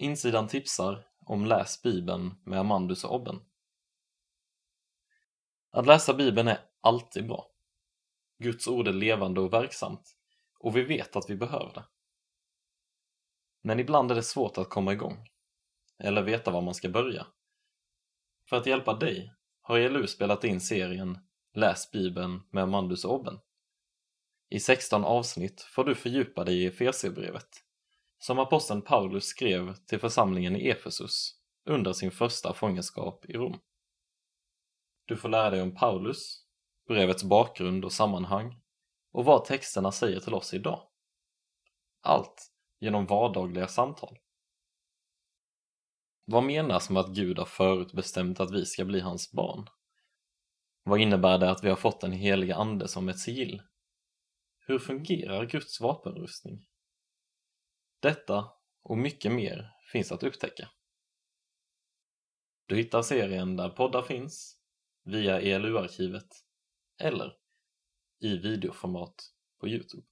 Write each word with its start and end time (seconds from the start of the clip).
Insidan 0.00 0.48
tipsar 0.48 1.06
om 1.26 1.44
Läs 1.44 1.82
Bibeln 1.82 2.34
med 2.44 2.60
Amandus 2.60 3.04
och 3.04 3.14
Obben. 3.14 3.40
Att 5.70 5.86
läsa 5.86 6.14
Bibeln 6.14 6.48
är 6.48 6.58
alltid 6.80 7.26
bra. 7.26 7.50
Guds 8.38 8.68
ord 8.68 8.88
är 8.88 8.92
levande 8.92 9.40
och 9.40 9.52
verksamt 9.52 10.16
och 10.58 10.76
vi 10.76 10.82
vet 10.82 11.16
att 11.16 11.30
vi 11.30 11.36
behöver 11.36 11.74
det. 11.74 11.84
Men 13.62 13.80
ibland 13.80 14.10
är 14.10 14.14
det 14.14 14.22
svårt 14.22 14.58
att 14.58 14.70
komma 14.70 14.92
igång 14.92 15.28
eller 15.98 16.22
veta 16.22 16.50
var 16.50 16.62
man 16.62 16.74
ska 16.74 16.88
börja. 16.88 17.26
För 18.48 18.56
att 18.56 18.66
hjälpa 18.66 18.94
dig 18.94 19.32
har 19.60 19.78
ELU 19.78 20.06
spelat 20.06 20.44
in 20.44 20.60
serien 20.60 21.18
Läs 21.54 21.90
Bibeln 21.90 22.42
med 22.50 22.62
Amandus 22.62 23.04
och 23.04 23.14
Obben. 23.14 23.38
I 24.48 24.60
16 24.60 25.04
avsnitt 25.04 25.62
får 25.62 25.84
du 25.84 25.94
fördjupa 25.94 26.44
dig 26.44 26.62
i 26.62 26.66
Efesierbrevet 26.66 27.64
som 28.22 28.38
aposteln 28.38 28.82
Paulus 28.82 29.24
skrev 29.24 29.74
till 29.74 30.00
församlingen 30.00 30.56
i 30.56 30.68
Efesus 30.68 31.34
under 31.64 31.92
sin 31.92 32.10
första 32.10 32.54
fångenskap 32.54 33.24
i 33.24 33.32
Rom. 33.32 33.60
Du 35.04 35.16
får 35.16 35.28
lära 35.28 35.50
dig 35.50 35.62
om 35.62 35.74
Paulus, 35.74 36.46
brevets 36.88 37.24
bakgrund 37.24 37.84
och 37.84 37.92
sammanhang 37.92 38.60
och 39.12 39.24
vad 39.24 39.44
texterna 39.44 39.92
säger 39.92 40.20
till 40.20 40.34
oss 40.34 40.54
idag. 40.54 40.82
Allt 42.02 42.52
genom 42.80 43.06
vardagliga 43.06 43.68
samtal. 43.68 44.18
Vad 46.24 46.44
menas 46.44 46.90
med 46.90 47.00
att 47.00 47.14
Gud 47.14 47.38
har 47.38 47.46
förutbestämt 47.46 48.40
att 48.40 48.50
vi 48.50 48.66
ska 48.66 48.84
bli 48.84 49.00
hans 49.00 49.32
barn? 49.32 49.66
Vad 50.82 51.00
innebär 51.00 51.38
det 51.38 51.50
att 51.50 51.64
vi 51.64 51.68
har 51.68 51.76
fått 51.76 52.00
den 52.00 52.12
heliga 52.12 52.56
ande 52.56 52.88
som 52.88 53.08
ett 53.08 53.18
sigill? 53.18 53.62
Hur 54.66 54.78
fungerar 54.78 55.46
Guds 55.46 55.80
vapenrustning? 55.80 56.66
Detta 58.00 58.52
och 58.82 58.98
mycket 58.98 59.32
mer 59.32 59.72
finns 59.92 60.12
att 60.12 60.22
upptäcka. 60.22 60.70
Du 62.66 62.76
hittar 62.76 63.02
serien 63.02 63.56
där 63.56 63.68
poddar 63.68 64.02
finns, 64.02 64.60
via 65.04 65.40
ELU-arkivet 65.40 66.28
eller 66.98 67.36
i 68.20 68.36
videoformat 68.36 69.14
på 69.60 69.68
Youtube. 69.68 70.06